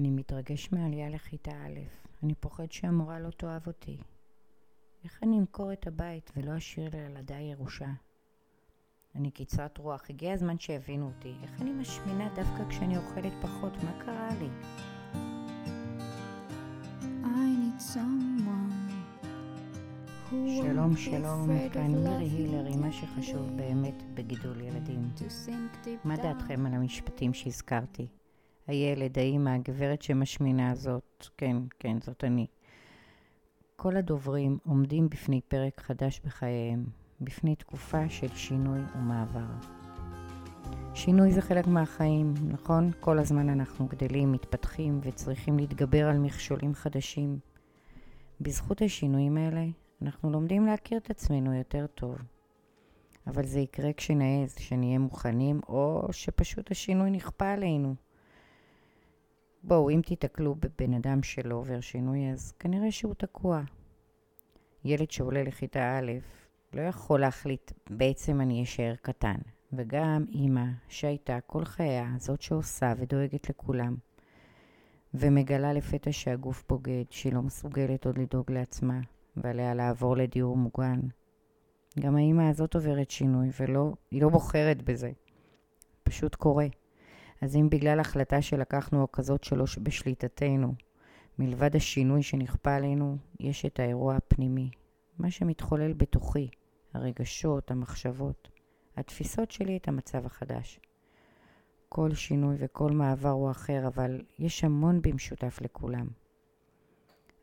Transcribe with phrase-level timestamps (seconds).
[0.00, 1.78] אני מתרגש מעלייה לכיתה א',
[2.22, 3.96] אני פוחד שהמורה לא תאהב אותי.
[5.04, 7.88] איך אני אמכור את הבית ולא אשאיר לילדיי ירושה?
[9.14, 11.34] אני קצרת רוח, הגיע הזמן שיבינו אותי.
[11.42, 13.72] איך אני משמינה דווקא כשאני אוכלת פחות?
[13.84, 14.48] מה קרה לי?
[20.62, 25.10] שלום שלום, כאן מירי הילר עם מה שחשוב באמת בגידול ילדים.
[26.04, 28.19] מה דעתכם על המשפטים שהזכרתי?
[28.70, 32.46] הילד, האימא, הגברת שמשמינה הזאת, כן, כן, זאת אני.
[33.76, 36.84] כל הדוברים עומדים בפני פרק חדש בחייהם,
[37.20, 39.46] בפני תקופה של שינוי ומעבר.
[40.94, 42.90] שינוי זה חלק מהחיים, נכון?
[43.00, 47.38] כל הזמן אנחנו גדלים, מתפתחים וצריכים להתגבר על מכשולים חדשים.
[48.40, 49.66] בזכות השינויים האלה,
[50.02, 52.18] אנחנו לומדים להכיר את עצמנו יותר טוב.
[53.26, 57.94] אבל זה יקרה כשנעז, כשנהיה מוכנים, או שפשוט השינוי נכפה עלינו.
[59.62, 63.62] בואו, אם תיתקלו בבן אדם שלא עובר שינוי, אז כנראה שהוא תקוע.
[64.84, 66.12] ילד שעולה לכיתה א'
[66.72, 69.36] לא יכול להחליט, בעצם אני אשאר קטן.
[69.72, 73.96] וגם אימא, שהייתה כל חייה זאת שעושה ודואגת לכולם,
[75.14, 79.00] ומגלה לפתע שהגוף בוגד, שהיא לא מסוגלת עוד לדאוג לעצמה,
[79.36, 81.00] ועליה לעבור לדיור מוגן.
[82.00, 85.10] גם האימא הזאת עוברת שינוי, והיא לא בוחרת בזה.
[86.02, 86.66] פשוט קורה.
[87.40, 90.74] אז אם בגלל החלטה שלקחנו או כזאת שלא בשליטתנו,
[91.38, 94.70] מלבד השינוי שנכפה עלינו, יש את האירוע הפנימי,
[95.18, 96.48] מה שמתחולל בתוכי,
[96.94, 98.48] הרגשות, המחשבות,
[98.96, 100.80] התפיסות שלי את המצב החדש.
[101.88, 106.06] כל שינוי וכל מעבר הוא אחר, אבל יש המון במשותף לכולם.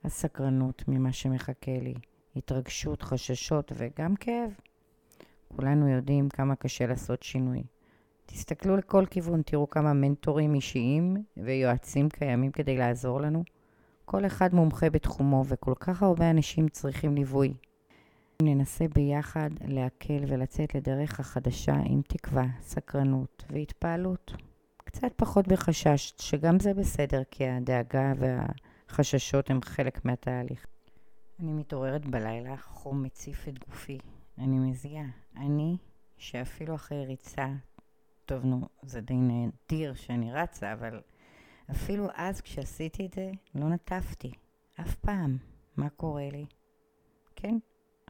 [0.03, 1.93] הסקרנות ממה שמחכה לי,
[2.35, 4.51] התרגשות, חששות וגם כאב.
[5.47, 7.63] כולנו יודעים כמה קשה לעשות שינוי.
[8.27, 13.43] תסתכלו לכל כיוון, תראו כמה מנטורים אישיים ויועצים קיימים כדי לעזור לנו.
[14.05, 17.53] כל אחד מומחה בתחומו וכל כך הרבה אנשים צריכים ליווי.
[18.41, 24.33] ננסה ביחד להקל ולצאת לדרך החדשה עם תקווה, סקרנות והתפעלות.
[24.77, 30.65] קצת פחות בחשש, שגם זה בסדר, כי הדאגה והחששות הם חלק מהתהליך.
[31.39, 33.97] אני מתעוררת בלילה, חום מציף את גופי.
[34.37, 35.05] אני מזיעה.
[35.37, 35.77] אני,
[36.17, 37.47] שאפילו אחרי ריצה,
[38.27, 41.01] טוב נו, זה די נדיר שאני רצה, אבל
[41.71, 44.31] אפילו אז כשעשיתי את זה, לא נטפתי.
[44.81, 45.37] אף פעם.
[45.77, 46.45] מה קורה לי?
[47.35, 47.57] כן,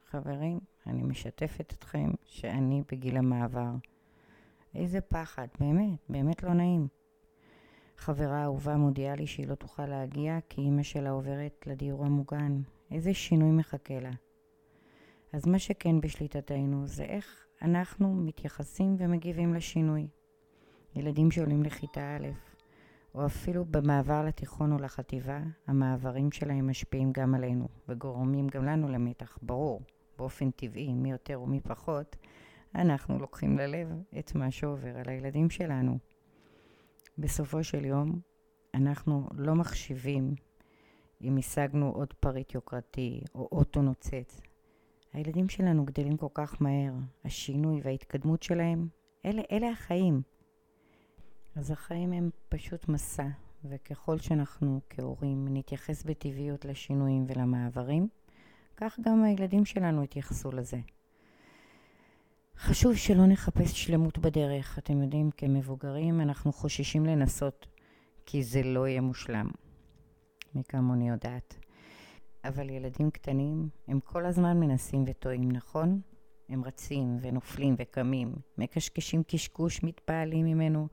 [0.06, 3.72] חברים, אני משתפת אתכם שאני בגיל המעבר.
[4.76, 6.88] איזה פחד, באמת, באמת לא נעים.
[7.98, 12.62] חברה אהובה מודיעה לי שהיא לא תוכל להגיע כי אימא שלה עוברת לדיור המוגן.
[12.92, 14.12] איזה שינוי מחכה לה.
[15.34, 20.08] אז מה שכן בשליטתנו זה איך אנחנו מתייחסים ומגיבים לשינוי.
[20.96, 22.28] ילדים שעולים לכיתה א',
[23.16, 29.38] או אפילו במעבר לתיכון או לחטיבה, המעברים שלהם משפיעים גם עלינו, וגורמים גם לנו למתח,
[29.42, 29.82] ברור,
[30.18, 32.16] באופן טבעי, מי יותר ומי פחות,
[32.76, 33.88] אנחנו לוקחים ללב
[34.20, 35.98] את מה שעובר על הילדים שלנו.
[37.18, 38.20] בסופו של יום,
[38.74, 40.36] אנחנו לא מחשיבים
[41.22, 44.42] אם השגנו עוד פריט יוקרתי או אוטו נוצץ.
[45.14, 46.94] הילדים שלנו גדלים כל כך מהר,
[47.26, 48.88] השינוי וההתקדמות שלהם,
[49.26, 50.22] אלה, אלה החיים.
[51.56, 53.28] אז החיים הם פשוט מסע,
[53.66, 58.08] וככל שאנחנו כהורים נתייחס בטבעיות לשינויים ולמעברים,
[58.78, 60.78] כך גם הילדים שלנו יתייחסו לזה.
[62.58, 64.80] חשוב שלא נחפש שלמות בדרך.
[64.80, 67.68] אתם יודעים, כמבוגרים אנחנו חוששים לנסות,
[68.26, 69.48] כי זה לא יהיה מושלם.
[70.56, 71.67] מי כמוני יודעת.
[72.48, 76.02] אבל ילדים קטנים, הם כל הזמן מנסים וטועים, נכון?
[76.50, 80.88] הם רצים ונופלים וקמים, מקשקשים קשקוש, מתפעלים ממנו,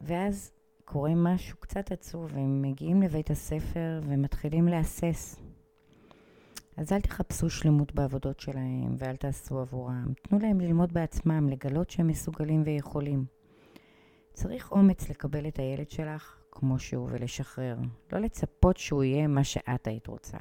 [0.00, 0.52] ואז
[0.84, 5.36] קורה משהו קצת עצוב, הם מגיעים לבית הספר ומתחילים להסס.
[6.76, 10.12] אז אל תחפשו שלמות בעבודות שלהם ואל תעשו עבורם.
[10.22, 13.24] תנו להם ללמוד בעצמם, לגלות שהם מסוגלים ויכולים.
[14.32, 17.76] צריך אומץ לקבל את הילד שלך כמו שהוא ולשחרר.
[18.12, 20.38] לא לצפות שהוא יהיה מה שאת היית רוצה.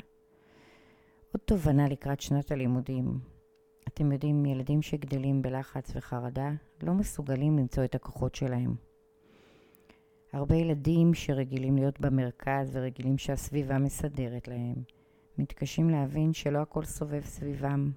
[1.31, 3.19] עוד תובנה לקראת שנת הלימודים.
[3.87, 6.51] אתם יודעים, ילדים שגדלים בלחץ וחרדה
[6.83, 8.75] לא מסוגלים למצוא את הכוחות שלהם.
[10.33, 14.75] הרבה ילדים שרגילים להיות במרכז ורגילים שהסביבה מסדרת להם,
[15.37, 17.91] מתקשים להבין שלא הכל סובב סביבם,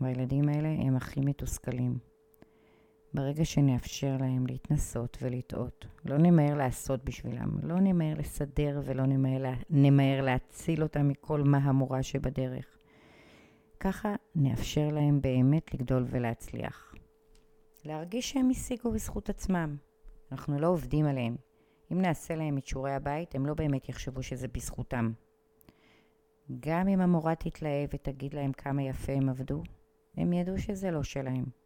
[0.00, 2.09] והילדים האלה הם הכי מתוסכלים.
[3.14, 9.54] ברגע שנאפשר להם להתנסות ולטעות, לא נמהר לעשות בשבילם, לא נמהר לסדר ולא נמהר, לה,
[9.70, 12.78] נמהר להציל אותם מכל מהמורה שבדרך.
[13.80, 16.94] ככה נאפשר להם באמת לגדול ולהצליח.
[17.84, 19.76] להרגיש שהם השיגו בזכות עצמם.
[20.32, 21.36] אנחנו לא עובדים עליהם.
[21.92, 25.12] אם נעשה להם את שיעורי הבית, הם לא באמת יחשבו שזה בזכותם.
[26.60, 29.62] גם אם המורה תתלהב ותגיד להם כמה יפה הם עבדו,
[30.16, 31.59] הם ידעו שזה לא שלהם.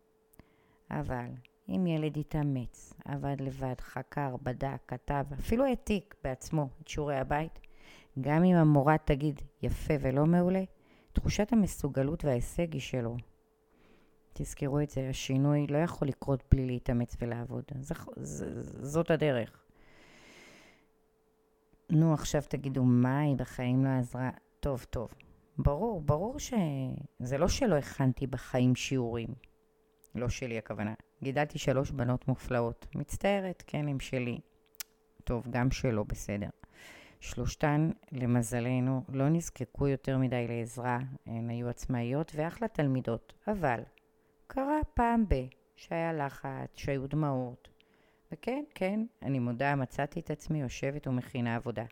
[1.01, 1.29] אבל
[1.69, 7.59] אם ילד יתאמץ, עבד לבד, חקר, בדק, כתב, אפילו העתיק בעצמו את שיעורי הבית,
[8.21, 10.65] גם אם המורה תגיד יפה ולא מעולה,
[11.13, 13.17] תחושת המסוגלות וההישג היא שלו.
[14.33, 17.65] תזכרו את זה, השינוי לא יכול לקרות בלי להתאמץ ולעבוד.
[17.81, 18.45] ז, ז,
[18.93, 19.65] זאת הדרך.
[21.91, 24.31] נו, עכשיו תגידו, מה היא בחיים לא עזרה?
[24.61, 25.09] טוב, טוב.
[25.59, 29.29] ברור, ברור שזה לא שלא הכנתי בחיים שיעורים.
[30.15, 30.95] לא שלי הכוונה.
[31.23, 32.87] גידלתי שלוש בנות מופלאות.
[32.95, 34.39] מצטערת, כן, הם שלי.
[35.25, 36.49] טוב, גם שלו, בסדר.
[37.21, 40.99] שלושתן, למזלנו, לא נזקקו יותר מדי לעזרה.
[41.27, 43.33] הן היו עצמאיות ואחלה תלמידות.
[43.49, 43.81] אבל,
[44.47, 45.35] קרה פעם ב...
[45.77, 47.69] שהיה לחץ, שהיו דמעות.
[48.33, 51.85] וכן, כן, אני מודה, מצאתי את עצמי יושבת ומכינה עבודה.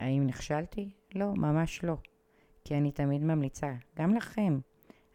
[0.00, 0.90] האם נכשלתי?
[1.14, 1.96] לא, ממש לא.
[2.64, 4.58] כי אני תמיד ממליצה, גם לכם.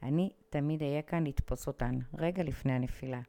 [0.03, 3.21] אני תמיד אהיה כאן לתפוס אותן, רגע לפני הנפילה.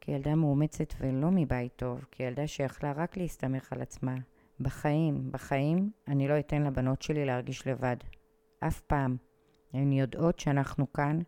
[0.00, 4.14] כילדה מאומצת ולא מבית טוב, כילדה שיכלה רק להסתמך על עצמה.
[4.60, 7.96] בחיים, בחיים, אני לא אתן לבנות שלי להרגיש לבד.
[8.60, 9.16] אף פעם.
[9.72, 11.18] הן יודעות שאנחנו כאן,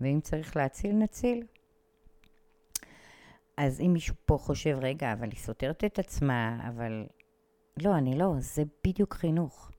[0.00, 1.46] ואם צריך להציל, נציל.
[3.56, 7.06] אז אם מישהו פה חושב, רגע, אבל היא סותרת את עצמה, אבל...
[7.82, 9.70] לא, אני לא, זה בדיוק חינוך.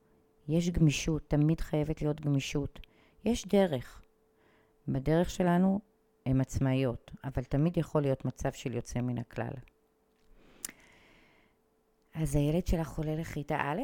[0.47, 2.79] יש גמישות, תמיד חייבת להיות גמישות.
[3.25, 4.00] יש דרך.
[4.91, 5.79] בדרך שלנו
[6.25, 9.53] הן עצמאיות, אבל תמיד יכול להיות מצב של יוצא מן הכלל.
[12.13, 13.81] אז הילד שלך עולה לכיתה א'?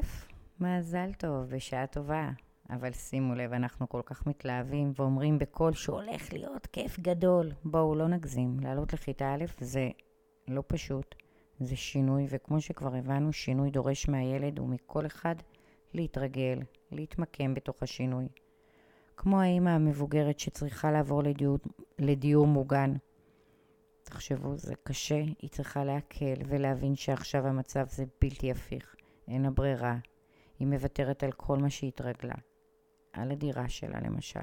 [0.60, 2.30] מזל טוב, בשעה טובה.
[2.70, 7.52] אבל שימו לב, אנחנו כל כך מתלהבים ואומרים בקול שהולך להיות כיף גדול.
[7.64, 8.60] בואו, לא נגזים.
[8.60, 9.90] לעלות לכיתה א' זה
[10.48, 11.16] לא פשוט,
[11.60, 15.36] זה שינוי, וכמו שכבר הבנו, שינוי דורש מהילד ומכל אחד
[15.94, 16.60] להתרגל,
[16.92, 18.28] להתמקם בתוך השינוי.
[19.18, 21.58] כמו האימא המבוגרת שצריכה לעבור לדיור,
[22.00, 22.94] לדיור מוגן.
[24.04, 28.96] תחשבו, זה קשה, היא צריכה להקל ולהבין שעכשיו המצב זה בלתי הפיך,
[29.28, 29.98] אין לה ברירה.
[30.60, 32.36] היא מוותרת על כל מה שהיא התרגלה.
[33.14, 34.40] על הדירה שלה למשל.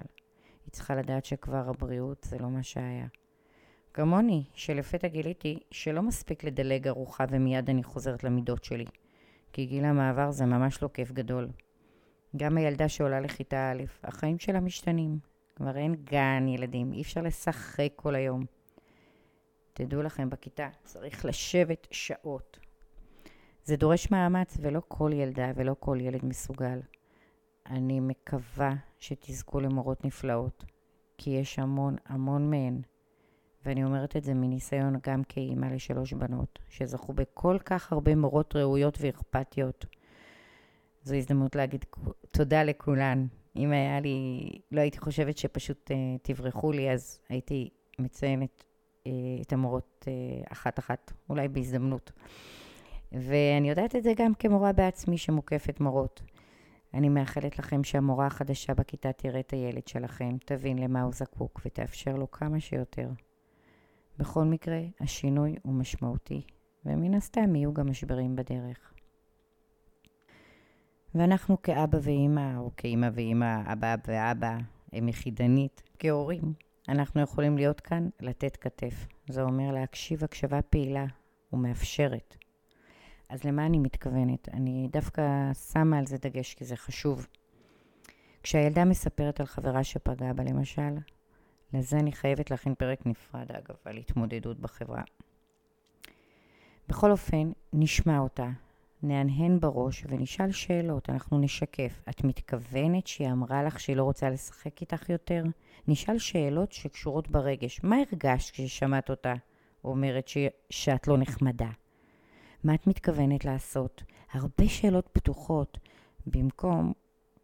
[0.65, 3.07] היא צריכה לדעת שכבר הבריאות זה לא מה שהיה.
[3.95, 8.87] כמוני, שלפתע גיליתי שלא מספיק לדלג ארוחה ומיד אני חוזרת למידות שלי.
[9.53, 11.49] כי גיל המעבר זה ממש לא כיף גדול.
[12.37, 15.19] גם הילדה שעולה לכיתה א', החיים שלה משתנים.
[15.57, 18.45] כבר אין גן ילדים, אי אפשר לשחק כל היום.
[19.73, 22.59] תדעו לכם, בכיתה צריך לשבת שעות.
[23.65, 26.81] זה דורש מאמץ, ולא כל ילדה ולא כל ילד מסוגל.
[27.67, 30.65] אני מקווה שתזכו למורות נפלאות,
[31.19, 32.81] כי יש המון המון מהן,
[33.65, 38.99] ואני אומרת את זה מניסיון גם כאימא לשלוש בנות, שזכו בכל כך הרבה מורות ראויות
[39.01, 39.87] ואכפתיות.
[41.05, 41.85] זו הזדמנות להגיד
[42.31, 43.27] תודה לכולן.
[43.57, 48.65] אם היה לי, לא הייתי חושבת שפשוט uh, תברחו לי, אז הייתי מציינת
[49.05, 49.09] uh,
[49.43, 52.13] את המורות uh, אחת-אחת, אולי בהזדמנות.
[53.13, 56.23] ואני יודעת את זה גם כמורה בעצמי שמוקפת מורות.
[56.95, 62.17] אני מאחלת לכם שהמורה החדשה בכיתה תראה את הילד שלכם, תבין למה הוא זקוק ותאפשר
[62.17, 63.09] לו כמה שיותר.
[64.19, 66.43] בכל מקרה, השינוי הוא משמעותי,
[66.85, 68.94] ומן הסתם יהיו גם משברים בדרך.
[71.15, 74.57] ואנחנו כאבא ואימא, או כאימא ואימא, אבא ואבא,
[74.93, 76.53] הם יחידנית, כהורים,
[76.89, 79.07] אנחנו יכולים להיות כאן, לתת כתף.
[79.29, 81.05] זה אומר להקשיב הקשבה פעילה
[81.53, 82.37] ומאפשרת.
[83.29, 84.49] אז למה אני מתכוונת?
[84.49, 87.27] אני דווקא שמה על זה דגש כי זה חשוב.
[88.43, 90.97] כשהילדה מספרת על חברה שפגעה בה למשל,
[91.73, 95.03] לזה אני חייבת להכין פרק נפרד אגב, על התמודדות בחברה.
[96.89, 98.49] בכל אופן, נשמע אותה,
[99.05, 102.03] נהנהן בראש ונשאל שאלות, אנחנו נשקף.
[102.11, 105.45] את מתכוונת שהיא אמרה לך שהיא לא רוצה לשחק איתך יותר?
[105.89, 107.81] נשאל שאלות שקשורות ברגש.
[107.83, 109.35] מה הרגשת כששמעת אותה
[109.85, 110.37] אומרת ש...
[110.71, 111.71] שאת לא נחמדה?
[112.65, 114.03] מה את מתכוונת לעשות?
[114.33, 115.79] הרבה שאלות פתוחות,
[116.27, 116.93] במקום,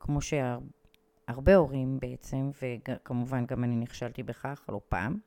[0.00, 5.18] כמו שהרבה הורים בעצם, וכמובן גם אני נכשלתי בכך, לא פעם,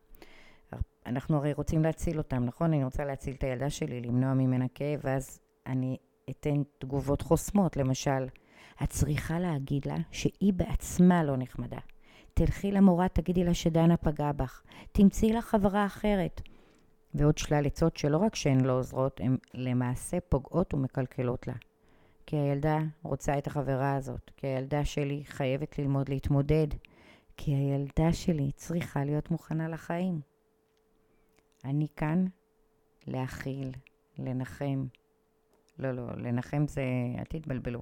[1.06, 2.74] אנחנו הרי רוצים להציל אותם, נכון?
[2.74, 5.98] אני רוצה להציל את הילדה שלי, למנוע ממנה כאב, ואז אני
[6.30, 7.78] אתן תגובות חוסמות.
[7.78, 8.28] למשל,
[8.84, 11.80] את צריכה להגיד לה שהיא בעצמה לא נחמדה.
[12.34, 14.62] תלכי למורה, תגידי לה שדנה פגעה בך.
[14.92, 16.42] תמצאי לה חברה אחרת.
[17.14, 21.54] ועוד שלל עצות שלא רק שהן לא עוזרות, הן למעשה פוגעות ומקלקלות לה.
[22.26, 26.68] כי הילדה רוצה את החברה הזאת, כי הילדה שלי חייבת ללמוד להתמודד,
[27.38, 30.22] כי הילדה שלי צריכה להיות מוכנה לחיים.
[31.66, 32.26] אני כאן
[33.08, 33.72] להכיל,
[34.18, 34.86] לנחם,
[35.80, 36.84] לא, לא, לנחם זה,
[37.20, 37.82] אל תתבלבלו.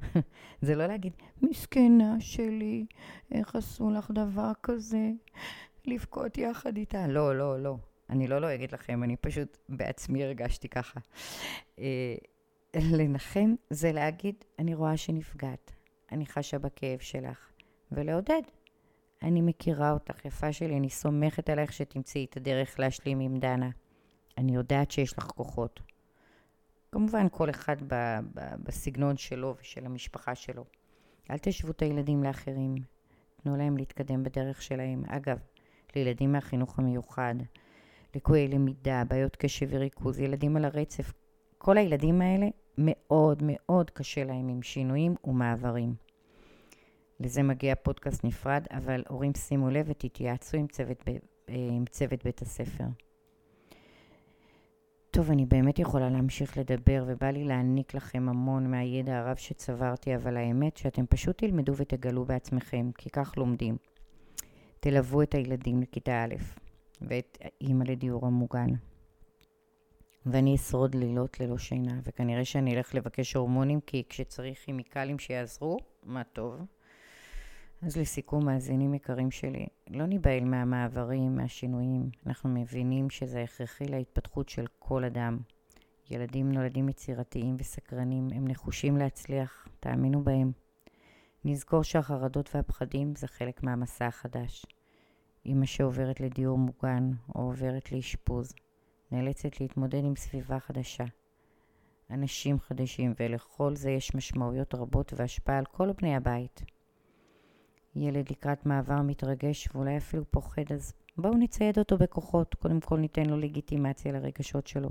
[0.62, 2.86] זה לא להגיד, מסכנה שלי,
[3.32, 5.10] איך עשו לך דבר כזה?
[5.84, 7.06] לבכות יחד איתה.
[7.06, 7.76] לא, לא, לא.
[8.10, 11.00] אני לא לועגת לכם, אני פשוט בעצמי הרגשתי ככה.
[11.78, 12.14] אה,
[12.74, 15.72] לנחם זה להגיד, אני רואה שנפגעת,
[16.12, 17.50] אני חשה בכאב שלך,
[17.92, 18.42] ולעודד.
[19.22, 23.70] אני מכירה אותך, יפה שלי, אני סומכת עלייך שתמצאי את הדרך להשלים עם דנה.
[24.38, 25.80] אני יודעת שיש לך כוחות.
[26.92, 30.64] כמובן, כל אחד ב- ב- בסגנון שלו ושל המשפחה שלו.
[31.30, 32.74] אל תשבו את הילדים לאחרים,
[33.42, 35.02] תנו להם להתקדם בדרך שלהם.
[35.08, 35.38] אגב,
[35.96, 37.34] לילדים מהחינוך המיוחד,
[38.14, 41.12] ליקויי למידה, בעיות קשב וריכוז, ילדים על הרצף,
[41.58, 42.46] כל הילדים האלה
[42.78, 45.94] מאוד מאוד קשה להם עם שינויים ומעברים.
[47.20, 51.14] לזה מגיע פודקאסט נפרד, אבל הורים שימו לב ותתייעצו עם צוות, אה,
[51.48, 52.84] עם צוות בית הספר.
[55.12, 60.36] טוב, אני באמת יכולה להמשיך לדבר, ובא לי להעניק לכם המון מהידע הרב שצברתי, אבל
[60.36, 63.76] האמת שאתם פשוט תלמדו ותגלו בעצמכם, כי כך לומדים.
[64.80, 66.34] תלוו את הילדים לכיתה א'
[67.00, 68.68] ואת אימא לדיור המוגן.
[70.26, 76.24] ואני אשרוד לילות ללא שינה, וכנראה שאני אלך לבקש הורמונים, כי כשצריך כימיקלים שיעזרו, מה
[76.24, 76.60] טוב.
[77.82, 82.10] אז לסיכום, מאזינים יקרים שלי, לא ניבהל מהמעברים, מהשינויים.
[82.26, 85.38] אנחנו מבינים שזה הכרחי להתפתחות של כל אדם.
[86.10, 90.52] ילדים נולדים יצירתיים וסקרנים, הם נחושים להצליח, תאמינו בהם.
[91.44, 94.66] נזכור שהחרדות והפחדים זה חלק מהמסע החדש.
[95.46, 98.54] אמא שעוברת לדיור מוגן או עוברת לאשפוז,
[99.12, 101.04] נאלצת להתמודד עם סביבה חדשה.
[102.10, 106.62] אנשים חדשים, ולכל זה יש משמעויות רבות והשפעה על כל בני הבית.
[107.96, 112.54] ילד לקראת מעבר מתרגש ואולי אפילו פוחד, אז בואו נצייד אותו בכוחות.
[112.54, 114.90] קודם כל ניתן לו לגיטימציה לרגשות שלו.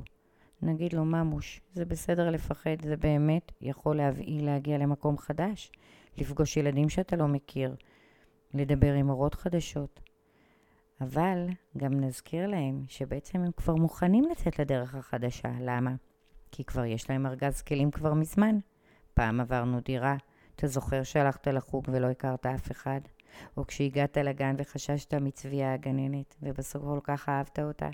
[0.62, 5.72] נגיד לו, ממוש, זה בסדר לפחד, זה באמת יכול להביא להגיע למקום חדש,
[6.18, 7.76] לפגוש ילדים שאתה לא מכיר,
[8.54, 10.00] לדבר עם אורות חדשות.
[11.02, 15.52] אבל גם נזכיר להם שבעצם הם כבר מוכנים לצאת לדרך החדשה.
[15.62, 15.96] למה?
[16.52, 18.60] כי כבר יש להם ארגז כלים כבר מזמן.
[19.14, 20.18] פעם עברנו דירה,
[20.60, 23.02] אתה זוכר שהלכת לחוג ולא הכרת אף אחד?
[23.58, 27.90] או כשהגעת לגן וחששת מצביה הגננת, ובסוף כל כך אהבת אותה?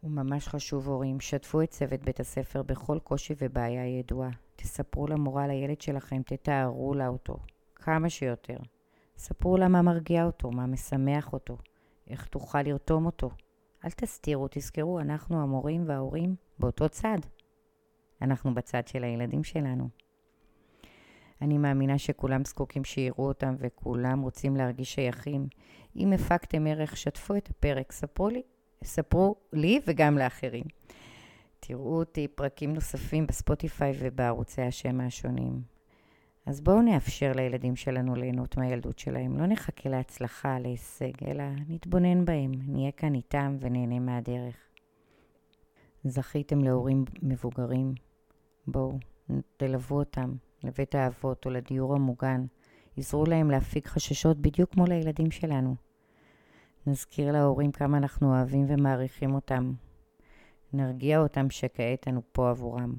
[0.00, 1.20] הוא ממש חשוב, הורים.
[1.20, 4.30] שתפו את צוות בית הספר בכל קושי ובעיה ידועה.
[4.56, 7.36] תספרו למורה על הילד שלכם, תתארו לה אותו.
[7.74, 8.58] כמה שיותר.
[9.16, 11.58] ספרו לה מה מרגיע אותו, מה משמח אותו,
[12.10, 13.30] איך תוכל לרתום אותו.
[13.84, 17.18] אל תסתירו, תזכרו, אנחנו המורים וההורים באותו צד.
[18.22, 20.02] אנחנו בצד של הילדים שלנו.
[21.42, 25.46] אני מאמינה שכולם זקוקים שיראו אותם וכולם רוצים להרגיש שייכים.
[25.96, 28.42] אם הפקתם ערך, שתפו את הפרק, ספרו לי,
[28.84, 30.64] ספרו לי וגם לאחרים.
[31.60, 35.62] תראו אותי פרקים נוספים בספוטיפיי ובערוצי השם השונים.
[36.46, 39.38] אז בואו נאפשר לילדים שלנו ליהנות מהילדות שלהם.
[39.38, 44.56] לא נחכה להצלחה, להישג, אלא נתבונן בהם, נהיה כאן איתם ונהנה מהדרך.
[46.04, 47.94] זכיתם להורים מבוגרים?
[48.66, 48.98] בואו,
[49.56, 50.32] תלוו אותם
[50.64, 52.46] לבית האבות או לדיור המוגן.
[52.96, 55.74] עזרו להם להפיג חששות בדיוק כמו לילדים שלנו.
[56.86, 59.72] נזכיר להורים כמה אנחנו אוהבים ומעריכים אותם.
[60.72, 62.94] נרגיע אותם שכעת אנו פה עבורם.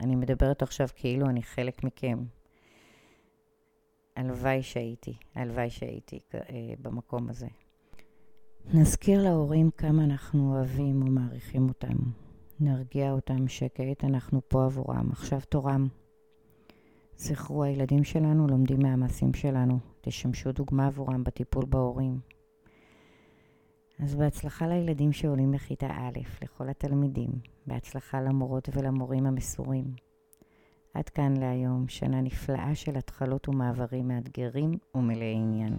[0.00, 2.18] אני מדברת עכשיו כאילו אני חלק מכם.
[4.16, 6.40] הלוואי שהייתי, הלוואי שהייתי אה,
[6.82, 7.46] במקום הזה.
[8.74, 11.96] נזכיר להורים כמה אנחנו אוהבים ומעריכים אותם.
[12.60, 15.88] נרגיע אותם שכעת אנחנו פה עבורם, עכשיו תורם.
[17.18, 19.78] זכרו, הילדים שלנו לומדים מהמעשים שלנו.
[20.00, 22.20] תשמשו דוגמה עבורם בטיפול בהורים.
[23.98, 27.30] אז בהצלחה לילדים שעולים לכיתה א', לכל התלמידים.
[27.66, 29.84] בהצלחה למורות ולמורים המסורים.
[30.94, 35.76] עד כאן להיום, שנה נפלאה של התחלות ומעברים מאתגרים ומלאי עניין.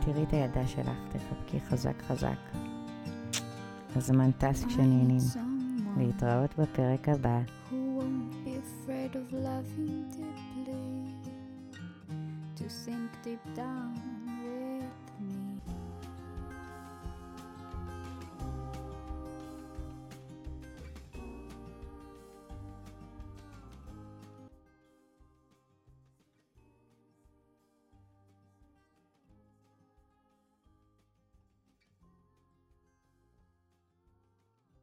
[0.00, 2.38] תראי את הידה שלך, תחבקי חזק חזק.
[3.96, 5.22] הזמן טס כשנהנים.
[5.98, 7.40] להתראות בפרק הבא.
[9.14, 11.14] of loving deeply,
[12.56, 14.29] to sink deep down